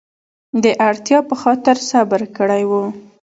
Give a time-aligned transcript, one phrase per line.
[0.63, 2.71] د اړتیا په خاطر صبر کړی و.